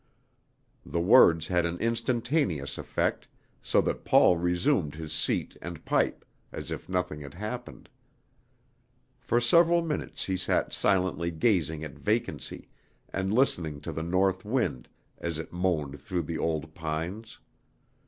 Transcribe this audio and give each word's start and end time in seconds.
The 0.83 0.99
words 0.99 1.45
had 1.49 1.63
an 1.63 1.77
instantaneous 1.77 2.79
effect, 2.79 3.27
so 3.61 3.81
that 3.81 4.03
Paul 4.03 4.35
resumed 4.35 4.95
his 4.95 5.13
seat 5.13 5.55
and 5.61 5.85
pipe, 5.85 6.25
as 6.51 6.71
if 6.71 6.89
nothing 6.89 7.21
had 7.21 7.35
happened. 7.35 7.87
For 9.19 9.39
several 9.39 9.83
minutes 9.83 10.25
he 10.25 10.37
sat 10.37 10.73
silently 10.73 11.29
gazing 11.29 11.83
at 11.83 11.99
vacancy, 11.99 12.67
and 13.13 13.31
listening 13.31 13.79
to 13.81 13.91
the 13.91 14.01
north 14.01 14.43
wind 14.43 14.87
as 15.19 15.37
it 15.37 15.53
moaned 15.53 16.01
through 16.01 16.23
the 16.23 16.39
old 16.39 16.73
pines. 16.73 17.37